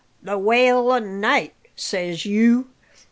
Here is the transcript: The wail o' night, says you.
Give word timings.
The 0.23 0.35
wail 0.39 0.91
o' 0.91 0.97
night, 0.97 1.53
says 1.75 2.25
you. 2.25 2.71